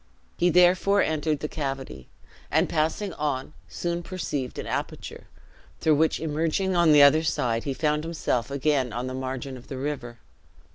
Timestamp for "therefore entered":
0.49-1.41